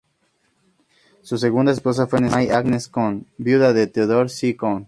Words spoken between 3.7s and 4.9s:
de Theodore C. Cone.